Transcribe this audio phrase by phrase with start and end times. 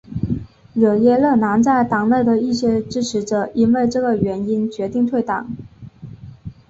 [0.73, 5.55] 惹耶勒南在党内的一些支持者因为这个原因决定退党。